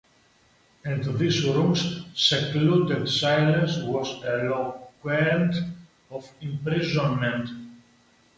[0.83, 5.55] And this room’s secluded silence was eloquent
[6.09, 7.51] of imprisonment!